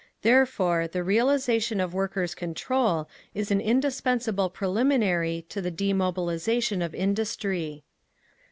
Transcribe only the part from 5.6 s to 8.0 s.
the demobilisation of industry.